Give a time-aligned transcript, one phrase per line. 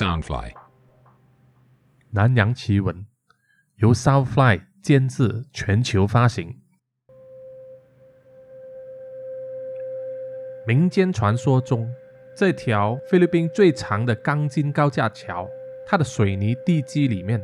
[0.00, 0.52] Soundfly。
[2.12, 3.04] 南洋奇闻
[3.76, 6.56] 由 Soundfly 监制，全球发行。
[10.66, 11.86] 民间传说中，
[12.34, 15.46] 这条菲律宾最长的钢筋高架桥，
[15.86, 17.38] 它的水泥地基里面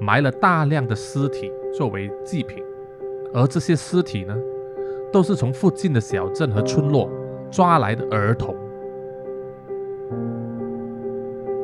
[0.00, 2.64] 埋了大量的尸体作为祭品，
[3.34, 4.34] 而这些尸体呢，
[5.12, 7.10] 都是从附近的小镇和村落
[7.52, 8.56] 抓来的儿童。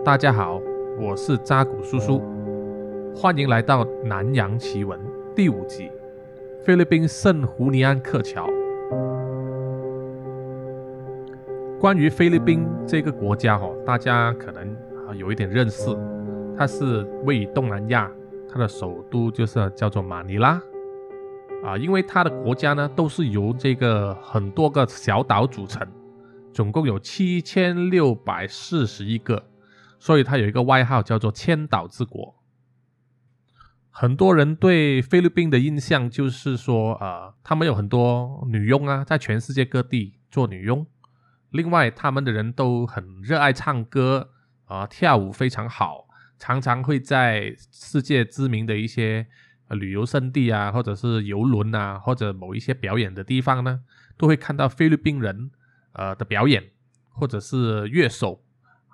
[0.03, 0.59] 大家好，
[0.99, 2.23] 我是扎古叔叔，
[3.15, 4.99] 欢迎来到《南洋奇闻》
[5.37, 5.91] 第五集——
[6.65, 8.49] 菲律宾圣胡尼安克桥。
[11.79, 14.75] 关于菲律宾这个国家，哈，大家可能
[15.07, 15.95] 啊有一点认识，
[16.57, 18.11] 它是位于东南亚，
[18.49, 20.59] 它的首都就是叫做马尼拉，
[21.63, 25.87] 啊，因为它的国家呢都是由这个很多个小岛组成，
[26.55, 29.43] 总共有七千六百四十一个，
[30.01, 32.35] 所以它有一个外号叫做千岛之国。
[33.93, 40.87] 很多人对菲律宾的印象就是说，啊，他们有很多女佣啊，在全世界各地做女佣。
[41.51, 44.31] 另外，他们的人都很热爱唱歌
[44.65, 46.07] 啊，跳舞非常好，
[46.39, 49.27] 常常会在世界知名的一些
[49.69, 53.81] 旅游胜地啊，或者是游轮啊，或者某一些表演的地方呢，
[54.17, 55.51] 都会看到菲律宾人
[55.93, 56.71] 呃的表演，
[57.09, 58.43] 或者是乐手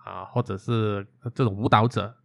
[0.06, 1.04] 啊，或者是
[1.34, 2.16] 这种舞蹈者，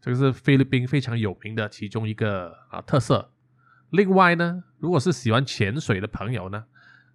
[0.00, 3.32] 这个是菲律宾非常有名的其中一个啊特色。
[3.88, 6.66] 另外呢，如果是喜欢潜水的朋友呢，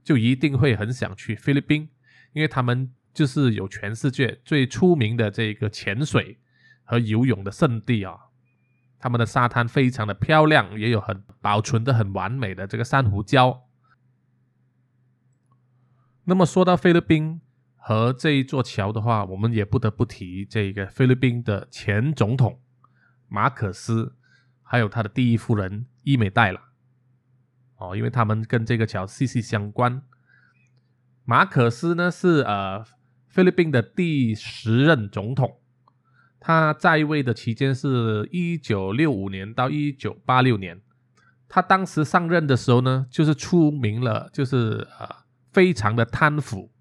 [0.04, 1.88] 就一定会很想去菲律宾。
[2.34, 6.38] 因为他们就是有全世界最出名的这个潜水
[6.84, 8.17] 和游泳的圣地啊，
[9.00, 13.62] 他们的沙滩非常的漂亮，也有很保存的很完美的这个珊瑚礁。
[16.26, 17.39] 那么说到菲律宾
[17.88, 22.59] 和这一座桥的话，我们也不得不提这个菲律宾的前总统
[23.27, 24.15] 马可斯，
[24.64, 26.60] 还有他的第一夫人伊美黛了。
[27.77, 30.02] 哦，因为他们跟这个桥息息相关。
[31.26, 32.83] 马可斯呢是呃
[33.27, 35.60] 菲律宾的第十任总统，
[36.39, 40.81] 他在位的期间是一九六五年到一九八六年。
[41.48, 45.08] 他当时上任的时候呢，就是出名了，就是呃
[45.54, 46.71] 非常的贪腐，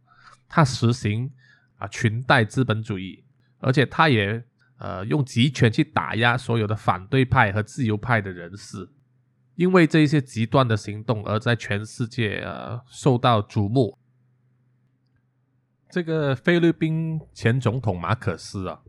[0.55, 1.33] 他实行
[1.79, 3.25] 啊裙带资本主义，
[3.59, 4.41] 而且他也
[4.79, 8.89] 呃用集权去打压所有的反对派和自由派的人士，
[9.57, 13.99] 因为这一些极端的行动而在全世界呃受到瞩目。
[15.91, 18.81] 这个菲律宾前总统马可斯啊，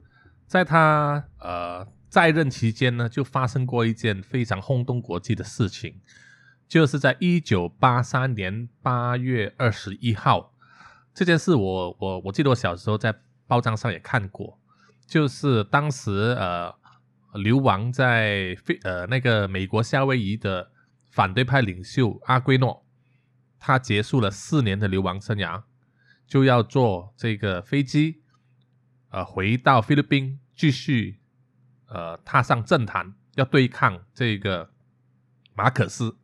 [0.46, 6.00] 在他呃在任期间呢，就发生过一件非常轰动国际的事情，
[6.68, 10.54] 就是在一九八三年八月二十一号，
[11.16, 13.16] 这件事我我我记得我小时候在
[13.48, 14.60] 报章上也看过，
[15.08, 16.76] 就是当时呃
[17.36, 20.70] 流亡在菲呃那个美国夏威夷的
[21.10, 22.86] 反对派领袖阿圭诺，
[23.58, 25.64] 他结束了四年的流亡生涯。
[26.28, 28.24] 就要坐这个飞机，
[29.10, 31.20] 呃，回到菲律宾继续，
[31.88, 34.72] 呃，踏上政坛，要对抗这个
[35.54, 36.18] 马可斯。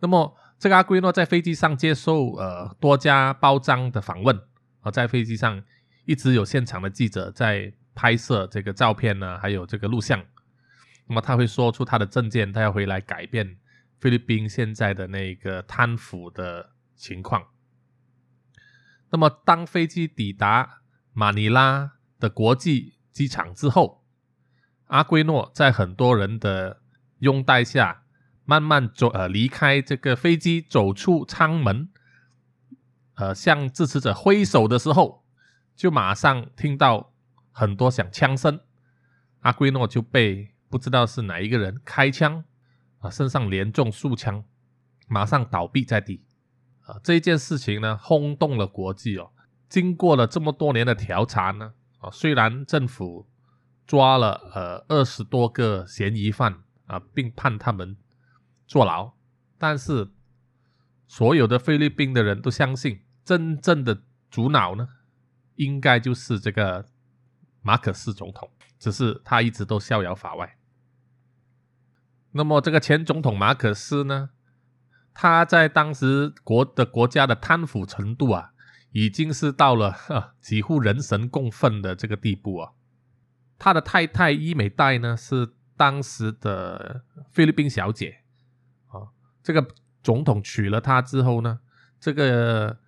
[0.00, 4.38] 那么，这个阿圭诺在飞机上接受呃多家报章的访问，
[4.80, 5.64] 啊，在飞机上
[6.04, 10.22] 一直有现场的记者在拍摄这个照片呢，还有这个录像。
[11.06, 13.56] 那么他会说出他的证件，他要回来改变
[14.00, 17.42] 菲律宾现在的那个贪腐的情况。
[19.08, 20.82] 那么，当飞机抵达
[21.14, 24.04] 马尼拉的国际机场之后，
[24.88, 26.82] 阿圭诺在很多人的
[27.20, 27.99] 拥戴下，
[28.50, 31.88] 慢慢走呃离开这个飞机，走出舱门，
[33.14, 35.22] 呃向支持者挥手的时候，
[35.76, 37.12] 就马上听到
[37.52, 38.58] 很多响枪声，
[39.42, 42.42] 阿圭诺就被不知道是哪一个人开枪，
[42.98, 44.42] 啊身上连中数枪，
[45.06, 46.24] 马上倒闭在地。
[47.04, 49.30] 这件事情呢，轰动了国际哦。
[49.68, 53.28] 经过了这么多年的调查呢，啊，虽然政府
[53.86, 57.96] 抓了呃二十多个嫌疑犯啊，并判他们
[58.70, 59.14] 坐牢，
[59.58, 60.12] 但是
[61.08, 64.86] 所有的菲律宾的人都相信，真正的主脑呢，
[65.56, 66.86] 应该就是这个
[67.62, 70.56] 马可斯总统，只是他一直都逍遥法外。
[72.30, 74.30] 那么这个前总统马可斯呢？
[75.12, 78.52] 他在当时国的国家的贪腐程度啊，
[78.92, 82.74] 已经是到了几乎人神共愤的这个地步啊。
[83.58, 87.02] 他的太太伊美黛呢，是当时的
[87.32, 88.19] 菲律宾小姐。
[89.50, 89.66] 这个
[90.00, 91.58] 总统娶了她之后呢，
[91.98, 92.78] 这个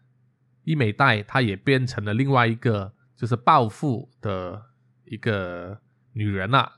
[0.62, 4.62] 伊美黛她也变成了另外一个就是暴富的
[5.06, 5.80] 一个
[6.12, 6.74] 女人了。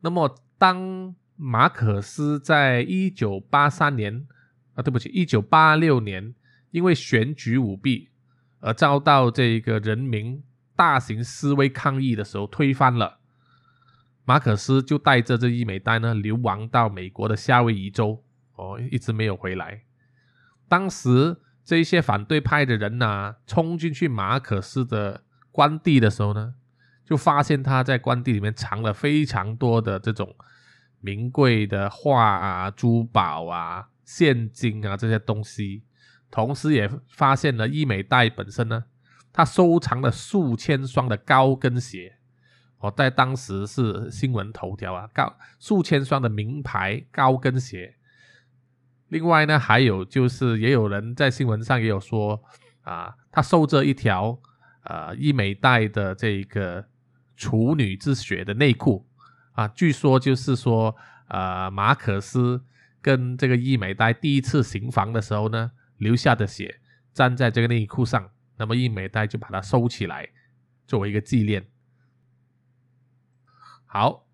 [0.00, 4.26] 那么，当马可斯在一九八三年
[4.74, 6.34] 啊，对不起，一九八六年，
[6.72, 8.08] 因为选举舞弊
[8.58, 10.42] 而遭到这个人民
[10.74, 13.20] 大型示威抗议的时候推翻了，
[14.24, 18.23] 马可斯就带着这伊美黛呢流亡到美国的夏威夷州，
[18.56, 19.82] 哦，一直没有回来。
[20.68, 26.54] 当时这些反对派的人呐，冲进去马可斯的官邸的时候呢，
[27.04, 30.34] 就发现他在官邸里面藏了非常多的这种
[31.00, 35.82] 名贵的画啊、珠宝啊、现金啊这些东西，
[36.30, 38.84] 同时也发现了伊美黛本身呢，
[39.32, 42.16] 他收藏了数千双的高跟鞋，
[42.78, 47.96] 哦，在当时是新闻头条啊，高数千双的名牌高跟鞋。
[49.14, 52.42] 另外呢，还有就是也有人在新闻上也有说
[52.82, 54.36] 啊，他受着一条
[54.82, 56.84] 呃伊美代的这个
[57.36, 59.06] 处女之血的内裤
[59.52, 60.96] 啊，据说就是说
[61.28, 62.64] 呃马可斯
[63.00, 66.80] 跟这个伊美黛第一次行房的时候呢留下的血
[67.12, 70.28] 粘在这个内裤上，那么伊美黛就把它收起来
[70.88, 71.64] 作为一个纪念。
[73.86, 74.26] 好，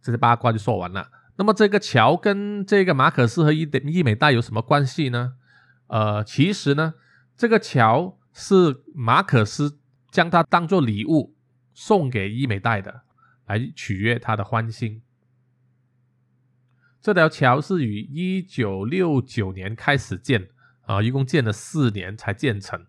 [0.00, 1.10] 这些八卦就说完了。
[1.36, 5.34] 那么这个桥跟这个马可斯和伊伊美黛有什么关系呢？
[5.88, 6.94] 呃，其实呢，
[7.36, 9.78] 这个桥是马可斯
[10.10, 11.34] 将它当做礼物
[11.72, 13.02] 送给伊美黛的，
[13.46, 15.02] 来取悦她的欢心。
[17.00, 20.48] 这条桥是于一九六九年开始建，
[20.82, 22.86] 啊，一共建了四年才建成。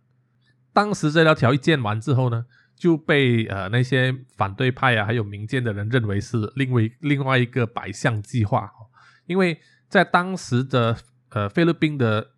[0.72, 2.46] 当时这条桥一建完之后呢？
[2.76, 8.70] 就被呃那些反对派啊，还有民间的人认为是另外另外一个百项计划，
[9.26, 10.98] 因为在当时的
[11.30, 12.32] 呃菲律宾的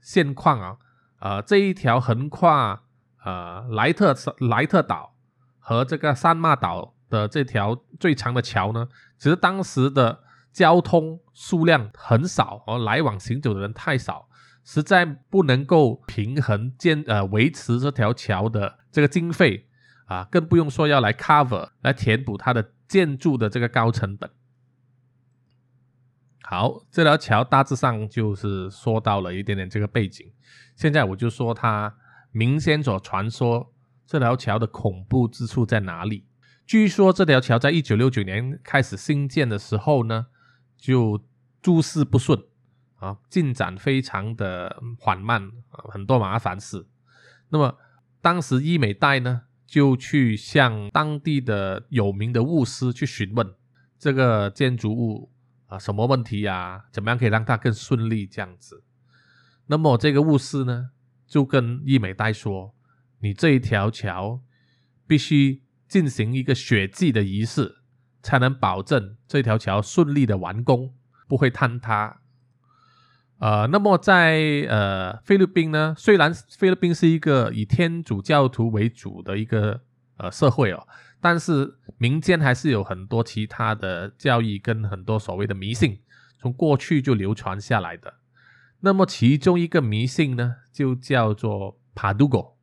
[0.00, 0.76] 现况啊，
[1.18, 2.82] 呃这一条横跨
[3.24, 5.16] 呃莱特莱特岛
[5.58, 8.88] 和这个三马岛的这条最长的桥呢，
[9.18, 10.22] 其实当时的
[10.52, 14.28] 交通数量很少，而来往行走的人太少，
[14.62, 18.78] 实在不能够平衡建呃维持这条桥的。
[18.94, 19.66] 这个经费
[20.06, 24.30] 啊，更不用说要来 cover 来填补它的建筑的这个高成本。
[26.44, 30.30] 好，这条桥大致上就是说到了一点点这个背景。
[30.76, 31.92] 现在我就说它
[32.30, 33.72] 民间所传说
[34.06, 36.28] 这条桥的恐怖之处在哪里。
[36.64, 40.26] 据说这条桥在一九六九年开始兴建的时候呢，
[40.76, 41.20] 就
[41.60, 42.40] 诸事不顺
[43.00, 46.86] 啊，进展非常的缓慢啊，很多麻烦事。
[47.48, 47.76] 那么
[48.24, 53.54] 当时伊美黛呢，就去向当地的有名的巫师去询问
[53.98, 55.30] 这个建筑物
[55.66, 56.86] 啊什么问题呀？
[56.90, 58.82] 怎么样可以让它更顺利这样子？
[59.66, 60.92] 那么这个巫师呢，
[61.26, 62.74] 就跟伊美黛说
[63.20, 64.40] ：“你这一条桥
[65.06, 67.82] 必须进行一个血祭的仪式，
[68.22, 70.94] 才能保证这条桥顺利的完工，
[71.28, 72.22] 不会坍塌。”
[73.44, 79.82] 呃，那么在呃菲律宾呢，虽然菲律宾是一个以天主教徒为主的一个
[80.16, 80.88] 呃社会哦，
[81.20, 86.00] 但是民间还是有很多其他的教义跟很多所谓的迷信，
[86.38, 88.14] 从过去就流传下来的。
[88.80, 92.56] 那么其中一个迷信呢，就叫做帕杜果，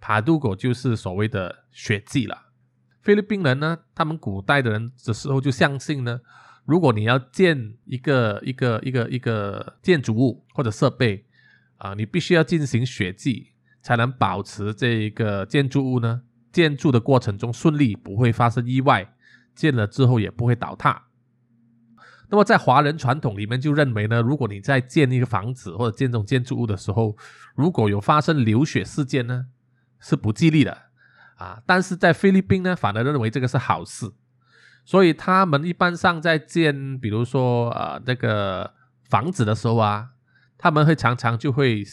[0.00, 2.46] 帕杜果就是所谓的血祭了。
[3.02, 6.18] 菲律宾人呢，他们古代的人的时候就相信呢。
[6.68, 11.24] 如果你要建一个一个一个一个建筑物或者设备
[11.78, 16.20] 啊，你必须要进行血祭，才能保持这一个建筑物呢
[16.52, 19.14] 建筑的过程中顺利，不会发生意外，
[19.54, 21.04] 建了之后也不会倒塌。
[22.28, 27.16] 那么在华人传统里面就认为呢，如果你在建一个房子或者建这种建筑物的时候，
[27.54, 29.46] 如果有发生流血事件呢，
[29.98, 30.76] 是不吉利的
[31.36, 31.62] 啊。
[31.64, 34.12] 但是在菲律宾呢，反而认为这个是好事。
[34.88, 40.12] 所以他们一般上在建，比如说呃这个房子的时候啊，
[40.56, 41.84] 他们会常常就会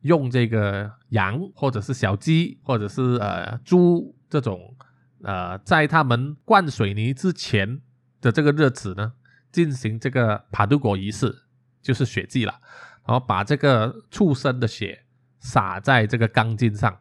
[0.00, 4.74] 用这个羊或者是小鸡或者是呃猪这种
[5.22, 7.82] 呃，在他们灌水泥之前
[8.22, 9.12] 的这个日子呢，
[9.52, 11.42] 进行这个帕杜果仪式，
[11.82, 12.58] 就是血祭了，
[13.06, 15.04] 然后把这个畜生的血
[15.40, 16.98] 洒在这个钢筋上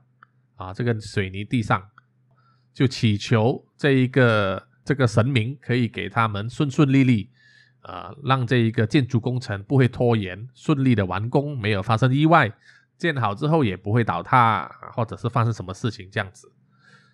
[0.58, 1.82] 啊，这个水泥地上，
[2.74, 4.68] 就祈求这一个。
[4.84, 7.30] 这个神明可以给他们顺顺利利，
[7.82, 12.52] 啊，让这一个建筑工程不会拖延，顺利的完工，没有发生意外，
[12.98, 16.52] 建好之后也不会倒塌，或者是发生什么事情这样子。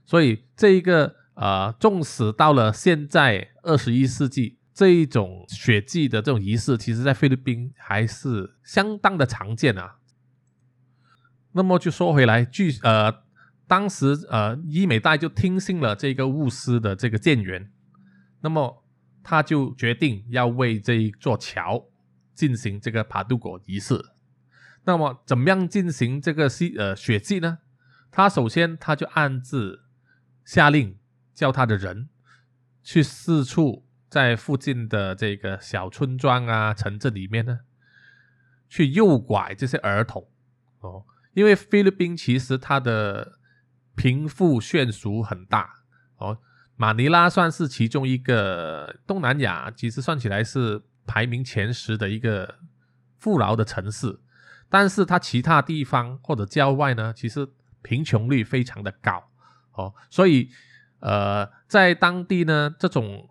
[0.06, 9.98] 所以这一个呃，纵使到了现在二十一世纪，这一种血祭的这种仪式，其实在菲律宾还是相当的常见啊。
[11.52, 13.25] 那么就说回来，据呃。
[13.68, 17.72] 当时呃伊美代就听信了这个巫师的这个谏言，
[18.42, 18.84] 那么
[19.24, 21.90] 他就决定要为这一座桥
[22.34, 24.00] 进行这个爬渡果仪式。
[24.84, 27.60] 那么怎么样进行这个吸呃血祭呢？
[28.12, 29.82] 他首先他就暗自
[30.46, 30.98] 下令，
[31.34, 32.10] 叫他的人
[32.84, 37.62] 去四处在附近的这个小村庄啊、城镇里面呢，
[38.70, 40.30] 去诱拐这些儿童
[40.82, 41.04] 哦，
[41.34, 43.40] 因为菲律宾其实它的
[43.96, 45.82] 贫富悬殊很大
[46.18, 46.38] 哦，
[46.76, 52.56] 马尼拉算是其中一个东南亚，其实算起来是排名前十的一个
[53.18, 54.20] 富饶的城市。
[54.68, 57.48] 但是它其他地方或者郊外呢，其实
[57.82, 59.24] 贫穷率非常的高
[59.74, 60.50] 哦，所以
[61.00, 63.30] 呃，在当地呢，这种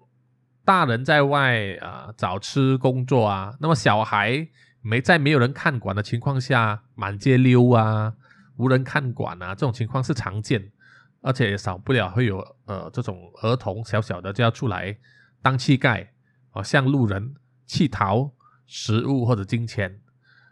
[0.65, 4.47] 大人在外啊找吃工作啊，那么小孩
[4.81, 8.15] 没在没有人看管的情况下满街溜啊，
[8.57, 10.73] 无人看管啊，这种情况是常见，
[11.21, 14.97] 而且也少不了会有呃这种儿童小小的就要出来
[15.43, 16.07] 当乞丐
[16.53, 17.35] 哦，向路人
[17.67, 18.31] 乞讨
[18.67, 20.01] 食物或者金钱。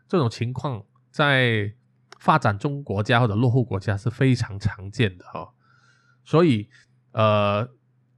[0.09, 1.73] 这种情况在
[2.19, 5.53] 发展中国家或者落后国家是非常常见的哈，
[6.25, 6.69] 所以
[7.13, 7.69] 呃，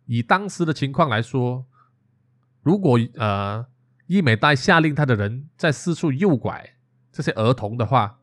[0.06, 1.64] 以当时的情况来说，
[2.62, 3.64] 如果呃
[4.06, 6.74] 伊美代下令他的人在四处诱拐
[7.10, 8.18] 这些儿童的话，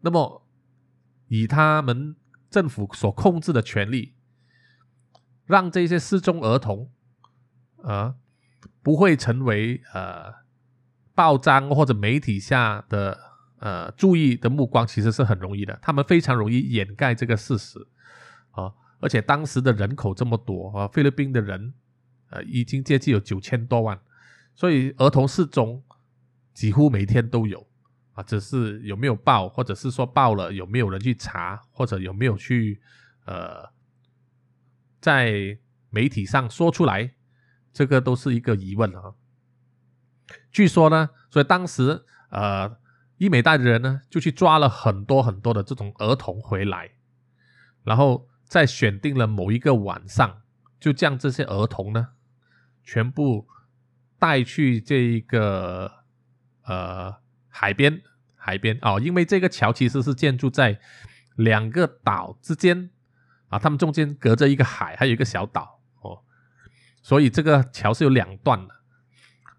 [0.00, 0.45] 那么
[1.28, 2.16] 以他们
[2.50, 4.14] 政府所控制的权利，
[5.44, 6.90] 让这些失踪儿童
[7.82, 8.16] 啊
[8.82, 10.46] 不会成为呃。
[11.16, 13.18] 报章或者媒体下的
[13.58, 17.78] 呃注意的目光其实是很容易的，他们非常容易掩盖这个事实
[18.50, 21.72] 啊，而且当时的人口这么多啊，菲律宾的人
[22.28, 23.98] 呃已经接近有九千多万，
[24.54, 25.82] 所以儿童失踪
[26.52, 27.66] 几乎每天都有
[28.16, 32.80] 啊，只是有没有报，或者是说报了有没有人去查，或者有没有去
[33.26, 33.68] 呃
[35.00, 35.58] 在
[35.90, 37.12] 媒体上说出来，
[37.74, 39.12] 这个都是一个疑问啊。
[40.50, 42.78] 据说呢，所以当时呃，
[43.18, 46.92] 伊美代的人呢，就去抓了很多很多的这种儿童回来，
[47.84, 50.40] 然后再选定了某一个晚上，
[50.80, 52.08] 就将这些儿童呢，
[52.82, 53.46] 全部
[54.18, 55.92] 带去这一个
[56.62, 57.14] 呃
[57.58, 58.02] 海边，
[58.34, 58.78] 海边。
[58.82, 60.78] 哦，因为这个桥其实是建筑在
[61.36, 62.90] 两个岛之间
[63.48, 66.22] 啊，他们中间隔着一个海，还有一个小岛哦，
[67.02, 68.74] 所以这个桥是有两段的。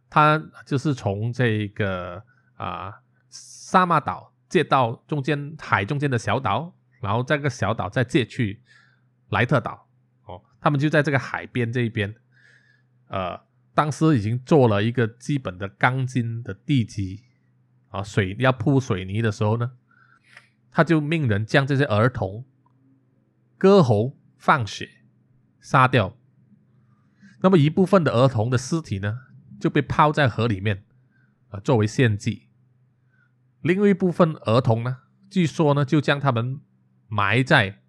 [0.09, 2.23] 他就是从这个
[2.55, 2.93] 啊
[3.29, 8.61] 沙马岛借到中间海中间的小岛，然后这个小岛再借去
[9.29, 9.87] 莱特岛
[10.25, 12.15] 哦，他们就在这个海边这一边，
[13.09, 13.41] 呃，
[13.73, 17.23] 当时已经做了一个基本的钢筋的地基
[17.97, 19.71] 啊，水要铺水泥的时候呢，
[20.69, 22.45] 他就命人将这些儿童
[23.57, 24.87] 割喉放血
[25.59, 26.15] 杀掉，
[27.41, 29.21] 那么一部分的儿童的尸体呢？
[29.59, 30.83] 就被抛在河里面，
[31.49, 32.49] 啊，作为献祭。
[33.61, 34.99] 另外一部分儿童呢，
[35.31, 36.61] 据说呢，就将他们
[37.07, 37.81] 埋在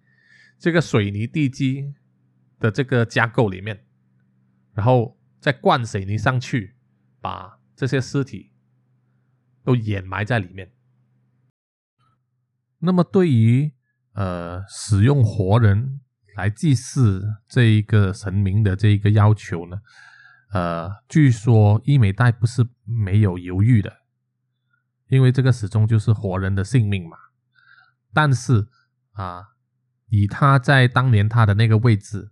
[0.57, 1.93] 这个水泥地基
[2.59, 3.85] 的这个架构里面，
[4.73, 6.73] 然后再灌水泥上去，
[7.21, 8.48] 把这些尸体
[9.69, 10.71] 都掩埋在里面。
[12.79, 13.71] 那么，对于
[14.13, 16.01] 呃使用活人
[16.35, 19.81] 来祭祀这一个神明的这一个要求呢？
[20.53, 23.97] 呃，据说伊美代不是没有犹豫的，
[25.09, 27.15] 因为这个始终就是活人的性命嘛。
[28.11, 28.67] 但是
[29.11, 29.49] 啊，
[30.07, 32.31] 以他在当年他的那个位置，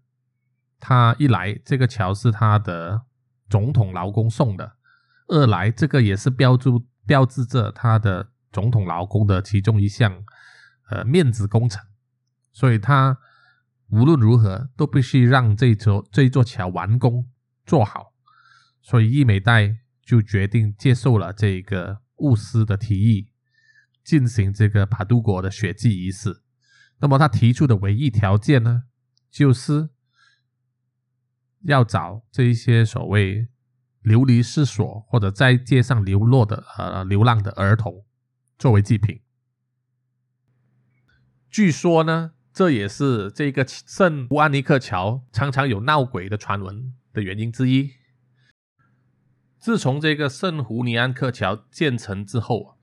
[0.79, 3.03] 他一来这个桥是他的
[3.48, 4.77] 总统劳工送的，
[5.27, 10.24] 二来这个也是标注标志着他的总统劳工的其中一项
[10.90, 11.84] 呃面子工程，
[12.52, 13.18] 所以他
[13.88, 17.30] 无论如何都必须让这座这座桥完工。
[17.66, 18.14] 做好，
[18.82, 23.30] 所以伊美代就决定接受了这个巫师的提议，
[24.06, 26.44] 进行这个帕杜国的血祭仪式。
[27.00, 28.84] 那么他提出的唯一条件呢，
[29.30, 29.90] 就是
[31.64, 33.50] 要找这一些所谓
[34.08, 38.06] 流离失所或者在街上流落的呃流浪的儿童
[38.58, 39.20] 作为祭品。
[41.50, 46.94] 据说呢，这也是这个圣乌安尼克桥常常有闹鬼的传闻。
[47.18, 47.94] 的原因之一。
[49.58, 52.78] 自从这个圣胡尼安克桥建成之后，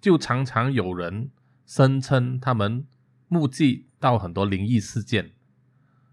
[0.00, 1.32] 就常常有人
[1.66, 2.86] 声称他们
[3.26, 5.32] 目击到很多灵异事件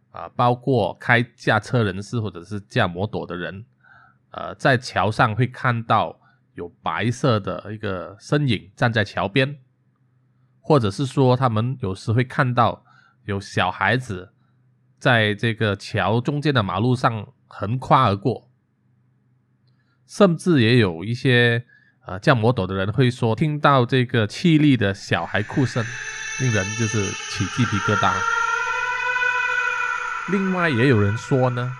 [0.09, 3.67] 啊，包括开驾车人士或者是驾摩托的人，
[4.31, 6.19] 呃，在桥上会看到
[6.53, 9.57] 有白色的一个身影站在桥边，
[10.59, 12.83] 或者是说他们有时会看到
[13.25, 14.33] 有小孩子
[14.99, 18.49] 在这个桥中间的马路上横跨而过，
[20.05, 21.65] 甚至也有一些
[22.05, 25.83] 呃叫摩斗的人会说，听到这个凄厉的小孩哭声，
[26.41, 28.13] 令人就是起鸡皮疙瘩。
[30.31, 31.71] 另外也有人说呢，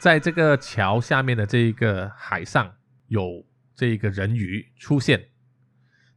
[0.00, 2.74] 在这个桥下面的这一个海上
[3.08, 5.28] 有这一个人鱼出现，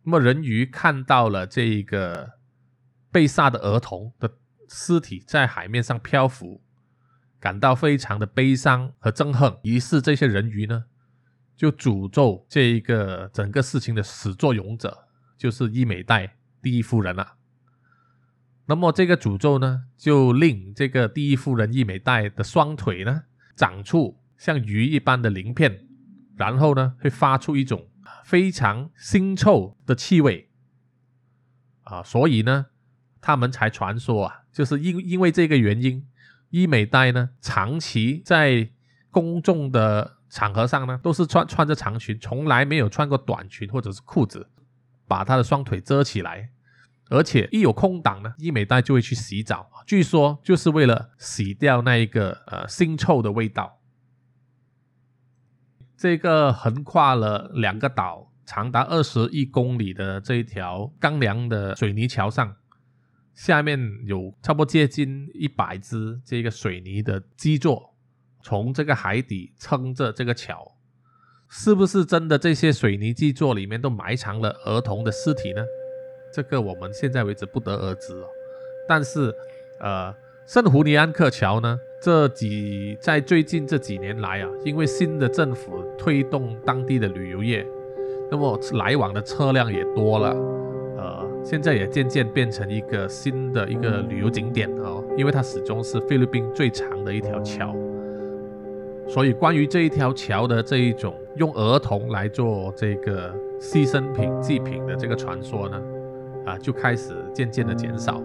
[0.04, 2.32] 那么人鱼看到了这一个
[3.12, 4.38] 被杀的儿童的
[4.70, 6.64] 尸体在海面上漂浮，
[7.42, 10.86] 感到非常的悲伤和憎恨，于是这些人鱼呢
[11.58, 17.34] 就诅咒这一个整个事情的始作俑者，就是伊美代第一夫人了。
[18.66, 23.24] 那么这个诅咒呢，就令这个第一夫人伊美代的双腿呢
[23.56, 25.86] 长出像鱼一般的鳞片，
[26.36, 27.88] 然后呢会发出一种
[28.24, 30.50] 非常腥臭的气味
[31.84, 32.68] 啊，所以呢
[33.22, 36.06] 他们才传说啊，就是因因为这个原因，
[36.50, 38.70] 伊美代呢长期在
[39.12, 44.50] 公众的场合上呢都是穿穿着长裙，从来没有穿过短裙或者是裤子，
[45.08, 46.50] 把她的双腿遮起来。
[47.14, 53.80] 而且一有空档呢，伊美代就会去洗澡，据说就是为了洗掉那一个呃腥臭的味道。
[55.96, 62.56] 这个横跨了两个岛、长达二十一公里的这一条钢梁的水泥桥上，
[63.36, 67.94] 下面有差不多接近一百只这个水泥的基座，
[68.42, 70.76] 从这个海底撑着这个桥，
[71.48, 72.40] 是不是真的？
[72.40, 75.64] 这些水泥基座里面都埋藏了儿童的尸体呢？
[76.34, 78.28] 这个我们现在为止不得而知哦，
[78.88, 79.32] 但是，
[79.80, 80.12] 呃，
[80.48, 87.64] 圣胡尼安克桥呢，这几在最近这几年来啊，因为新的政府推动当地的旅游业，
[88.32, 90.30] 那么来往的车辆也多了，
[90.98, 97.76] 呃，现在也渐渐变成一个新的一个旅游景点哦，因为它始终是菲律宾最长的一条桥，
[99.08, 105.80] 所以关于这一条桥的这一种用儿童来做这个牺牲品祭品的这个传说呢？
[106.46, 108.22] 啊，就开始渐渐的减少，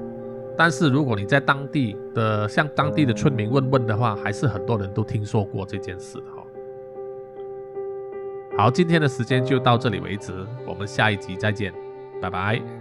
[0.56, 6.44] 但是如果你在当地的向当地的村民问问的话，还是很多人都听说过这件事的哈。
[8.56, 10.32] 好，今天的时间就到这里为止，
[10.66, 11.72] 我们下一集再见，
[12.20, 12.77] 拜拜。